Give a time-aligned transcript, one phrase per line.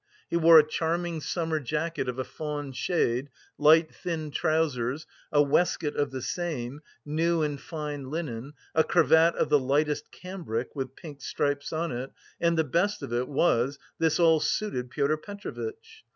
[0.31, 5.95] He wore a charming summer jacket of a fawn shade, light thin trousers, a waistcoat
[5.95, 11.21] of the same, new and fine linen, a cravat of the lightest cambric with pink
[11.21, 12.09] stripes on it,
[12.39, 16.03] and the best of it was, this all suited Pyotr Petrovitch.